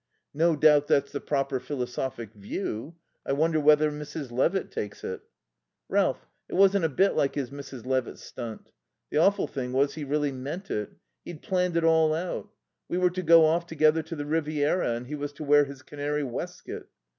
[0.33, 2.95] "No doubt that's the proper philosophic view.
[3.23, 4.31] I wonder whether Mrs.
[4.31, 5.21] Levitt takes it."
[5.89, 7.85] "Ralph it wasn't a bit like his Mrs.
[7.85, 8.71] Levitt stunt.
[9.11, 10.91] The awful thing was he really meant it.
[11.23, 12.49] He'd planned it all out.
[12.89, 15.83] We were to go off together to the Riviera, and he was to wear his
[15.83, 16.87] canary waistcoat."